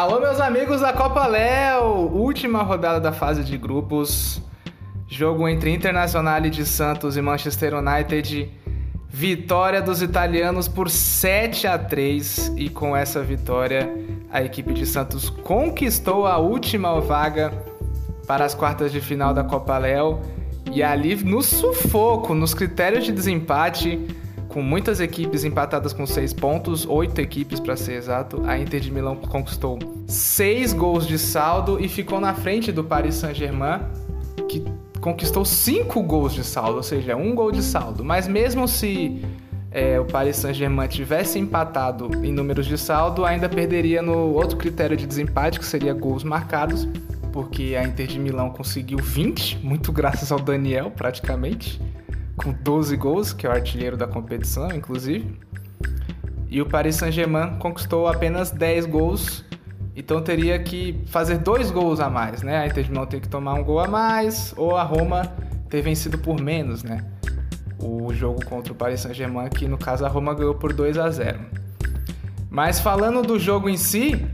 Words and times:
Alô, 0.00 0.18
meus 0.18 0.40
amigos 0.40 0.80
da 0.80 0.94
Copa 0.94 1.26
Léo! 1.26 2.08
Última 2.10 2.62
rodada 2.62 2.98
da 2.98 3.12
fase 3.12 3.44
de 3.44 3.58
grupos. 3.58 4.40
Jogo 5.06 5.46
entre 5.46 5.74
Internacional 5.74 6.40
de 6.40 6.64
Santos 6.64 7.18
e 7.18 7.20
Manchester 7.20 7.74
United. 7.74 8.50
Vitória 9.10 9.82
dos 9.82 10.00
italianos 10.00 10.68
por 10.68 10.88
7 10.88 11.66
a 11.66 11.78
3 11.78 12.54
e 12.56 12.70
com 12.70 12.96
essa 12.96 13.22
vitória 13.22 13.94
a 14.32 14.42
equipe 14.42 14.72
de 14.72 14.86
Santos 14.86 15.28
conquistou 15.28 16.26
a 16.26 16.38
última 16.38 16.98
vaga 16.98 17.52
para 18.26 18.46
as 18.46 18.54
quartas 18.54 18.90
de 18.90 19.02
final 19.02 19.34
da 19.34 19.44
Copa 19.44 19.76
Léo 19.76 20.18
e 20.72 20.82
ali 20.82 21.14
no 21.16 21.42
sufoco, 21.42 22.34
nos 22.34 22.54
critérios 22.54 23.04
de 23.04 23.12
desempate, 23.12 23.98
com 24.50 24.60
muitas 24.60 25.00
equipes 25.00 25.44
empatadas 25.44 25.92
com 25.92 26.04
seis 26.04 26.32
pontos, 26.32 26.84
oito 26.86 27.20
equipes 27.20 27.60
para 27.60 27.76
ser 27.76 27.94
exato, 27.94 28.42
a 28.44 28.58
Inter 28.58 28.80
de 28.80 28.90
Milão 28.90 29.14
conquistou 29.14 29.78
seis 30.06 30.72
gols 30.72 31.06
de 31.06 31.18
saldo 31.18 31.78
e 31.80 31.88
ficou 31.88 32.20
na 32.20 32.34
frente 32.34 32.72
do 32.72 32.82
Paris 32.82 33.14
Saint-Germain, 33.14 33.80
que 34.48 34.64
conquistou 35.00 35.44
cinco 35.44 36.02
gols 36.02 36.34
de 36.34 36.42
saldo, 36.42 36.76
ou 36.78 36.82
seja, 36.82 37.16
um 37.16 37.32
gol 37.32 37.52
de 37.52 37.62
saldo. 37.62 38.04
Mas 38.04 38.26
mesmo 38.26 38.66
se 38.66 39.24
é, 39.70 40.00
o 40.00 40.04
Paris 40.04 40.36
Saint-Germain 40.36 40.88
tivesse 40.88 41.38
empatado 41.38 42.10
em 42.24 42.32
números 42.32 42.66
de 42.66 42.76
saldo, 42.76 43.24
ainda 43.24 43.48
perderia 43.48 44.02
no 44.02 44.34
outro 44.34 44.56
critério 44.56 44.96
de 44.96 45.06
desempate, 45.06 45.60
que 45.60 45.64
seria 45.64 45.94
gols 45.94 46.24
marcados, 46.24 46.88
porque 47.32 47.76
a 47.78 47.84
Inter 47.84 48.08
de 48.08 48.18
Milão 48.18 48.50
conseguiu 48.50 48.98
20, 48.98 49.60
muito 49.62 49.92
graças 49.94 50.32
ao 50.32 50.40
Daniel, 50.40 50.90
praticamente, 50.90 51.80
com 52.42 52.52
12 52.52 52.96
gols, 52.96 53.32
que 53.34 53.46
é 53.46 53.50
o 53.50 53.52
artilheiro 53.52 53.96
da 53.96 54.06
competição, 54.06 54.72
inclusive. 54.72 55.38
E 56.48 56.60
o 56.62 56.66
Paris 56.66 56.96
Saint-Germain 56.96 57.58
conquistou 57.58 58.08
apenas 58.08 58.50
10 58.50 58.86
gols, 58.86 59.44
então 59.94 60.22
teria 60.22 60.58
que 60.58 61.04
fazer 61.06 61.38
dois 61.38 61.70
gols 61.70 62.00
a 62.00 62.08
mais, 62.08 62.42
né? 62.42 62.58
A 62.58 62.66
Inter 62.66 62.84
de 62.84 62.90
Milão 62.90 63.06
tem 63.06 63.20
que 63.20 63.28
tomar 63.28 63.54
um 63.54 63.62
gol 63.62 63.78
a 63.78 63.86
mais, 63.86 64.54
ou 64.56 64.74
a 64.74 64.82
Roma 64.82 65.30
ter 65.68 65.82
vencido 65.82 66.16
por 66.18 66.40
menos, 66.40 66.82
né? 66.82 67.04
O 67.78 68.12
jogo 68.12 68.44
contra 68.44 68.72
o 68.72 68.76
Paris 68.76 69.00
Saint-Germain, 69.00 69.48
que 69.50 69.68
no 69.68 69.76
caso 69.76 70.04
a 70.04 70.08
Roma 70.08 70.34
ganhou 70.34 70.54
por 70.54 70.72
2 70.72 70.96
a 70.96 71.10
0. 71.10 71.38
Mas 72.48 72.80
falando 72.80 73.22
do 73.22 73.38
jogo 73.38 73.68
em 73.68 73.76
si, 73.76 74.26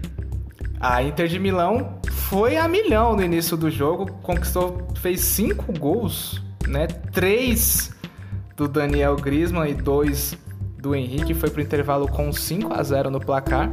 a 0.80 1.02
Inter 1.02 1.26
de 1.26 1.38
Milão 1.38 1.98
foi 2.08 2.56
a 2.56 2.68
milhão 2.68 3.16
no 3.16 3.22
início 3.22 3.56
do 3.56 3.70
jogo, 3.70 4.06
conquistou, 4.22 4.88
fez 5.00 5.20
cinco 5.20 5.72
gols, 5.78 6.42
né? 6.66 6.86
Três 6.86 7.95
do 8.56 8.66
Daniel 8.66 9.16
Griezmann 9.16 9.70
e 9.70 9.74
dois 9.74 10.36
do 10.78 10.94
Henrique, 10.94 11.34
foi 11.34 11.50
pro 11.50 11.60
intervalo 11.60 12.08
com 12.08 12.32
5 12.32 12.72
a 12.72 12.82
0 12.82 13.10
no 13.10 13.20
placar. 13.20 13.70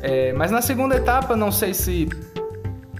É, 0.00 0.32
mas 0.34 0.50
na 0.50 0.60
segunda 0.60 0.96
etapa, 0.96 1.34
não 1.34 1.50
sei 1.50 1.72
se 1.72 2.08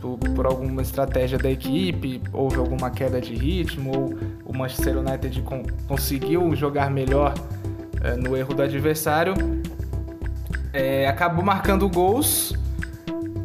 por, 0.00 0.18
por, 0.18 0.46
alguma 0.46 0.82
estratégia 0.82 1.38
da 1.38 1.50
equipe, 1.50 2.20
houve 2.32 2.56
alguma 2.56 2.90
queda 2.90 3.20
de 3.20 3.34
ritmo, 3.34 3.92
ou 3.94 4.18
o 4.44 4.56
Manchester 4.56 4.98
United 4.98 5.42
con 5.42 5.62
conseguiu 5.86 6.54
jogar 6.54 6.90
melhor 6.90 7.34
é, 8.02 8.16
no 8.16 8.36
erro 8.36 8.54
do 8.54 8.62
adversário. 8.62 9.34
É, 10.72 11.06
acabou 11.06 11.44
marcando 11.44 11.88
gols. 11.88 12.54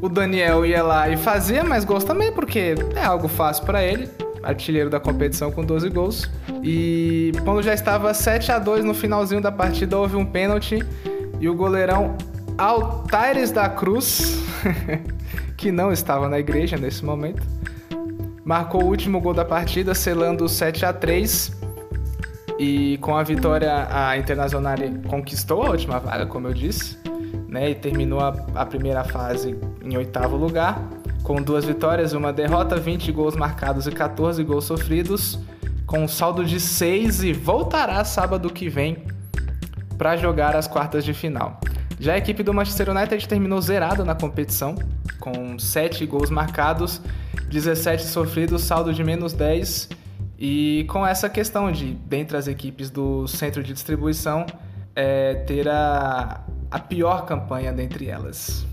O 0.02 0.08
Daniel 0.08 0.66
ia 0.66 0.82
lá 0.82 1.10
e 1.10 1.18
fazia 1.18 1.64
mais 1.64 1.84
gols 1.84 2.06
também, 2.06 2.32
porque 2.32 2.76
é 2.96 3.04
algo 3.04 3.28
fácil 3.28 3.66
para 3.66 3.84
ele. 3.84 4.10
Artilheiro 4.42 4.90
da 4.90 5.00
competição 5.00 5.52
com 5.52 5.64
12 5.64 5.90
gols. 5.90 6.30
E 6.64 7.32
quando 7.44 7.62
já 7.62 7.74
estava 7.74 8.14
7 8.14 8.52
a 8.52 8.60
2 8.60 8.84
no 8.84 8.94
finalzinho 8.94 9.42
da 9.42 9.52
partida, 9.52 9.98
houve 9.98 10.16
um 10.16 10.26
pênalti 10.26 10.80
e 11.40 11.48
o 11.48 11.56
goleirão 11.56 12.18
Altaires 12.58 13.52
da 13.52 13.70
Cruz, 13.70 14.44
que 15.56 15.72
não 15.72 15.92
estava 15.92 16.28
na 16.28 16.38
igreja 16.38 16.76
nesse 16.76 17.06
momento, 17.06 17.42
marcou 18.44 18.84
o 18.84 18.88
último 18.88 19.22
gol 19.22 19.34
da 19.34 19.46
partida, 19.46 19.96
selando 19.96 20.44
o 20.44 20.50
7 20.50 20.86
a 20.86 20.92
3 20.92 21.58
e 22.60 22.98
com 22.98 23.16
a 23.16 23.24
vitória 23.24 23.88
a 23.90 24.18
Internacional 24.18 24.76
conquistou 25.08 25.64
a 25.64 25.70
última 25.70 26.00
vaga, 26.00 26.26
como 26.26 26.50
eu 26.50 26.54
disse, 26.54 26.98
né, 27.48 27.70
e 27.70 27.76
terminou 27.76 28.20
a, 28.20 28.36
a 28.54 28.66
primeira 28.66 29.06
fase 29.06 29.58
em 29.82 29.96
oitavo 29.96 30.36
lugar, 30.36 30.84
com 31.24 31.42
duas 31.42 31.64
vitórias, 31.64 32.12
uma 32.12 32.34
derrota, 32.34 32.76
20 32.76 33.12
gols 33.14 33.36
marcados 33.36 33.88
e 33.88 33.92
14 33.92 34.44
gols 34.44 34.66
sofridos, 34.66 35.40
com 35.90 36.04
um 36.04 36.08
saldo 36.08 36.46
de 36.46 36.60
6 36.60 37.24
e 37.24 37.34
voltará 37.34 38.06
sábado 38.06 38.54
que 38.54 38.70
vem 38.70 39.06
para 39.98 40.16
jogar 40.16 40.56
as 40.56 40.68
quartas 40.68 41.04
de 41.04 41.16
final. 41.16 41.60
Já 42.00 42.14
a 42.14 42.18
equipe 42.20 42.44
do 42.44 42.54
Manchester 42.54 42.92
United 42.92 43.28
terminou 43.28 43.60
zerada 43.60 44.06
na 44.06 44.14
competição, 44.14 44.76
com 45.20 45.58
7 45.58 46.06
gols 46.06 46.30
marcados, 46.30 47.02
17 47.50 48.04
sofridos, 48.04 48.62
saldo 48.62 48.94
de 48.94 49.04
menos 49.04 49.34
10. 49.34 49.90
E 50.38 50.86
com 50.90 51.06
essa 51.06 51.28
questão 51.28 51.72
de, 51.72 51.96
dentre 52.06 52.38
as 52.38 52.48
equipes 52.48 52.92
do 52.92 53.28
centro 53.28 53.64
de 53.64 53.74
distribuição, 53.74 54.46
é, 54.96 55.44
ter 55.48 55.68
a, 55.68 56.42
a 56.70 56.80
pior 56.80 57.26
campanha 57.26 57.74
dentre 57.74 58.08
elas. 58.08 58.64